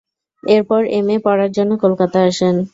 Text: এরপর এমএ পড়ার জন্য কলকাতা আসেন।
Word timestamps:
এরপর 0.43 0.81
এমএ 0.91 1.17
পড়ার 1.25 1.51
জন্য 1.51 1.71
কলকাতা 1.83 2.19
আসেন। 2.29 2.55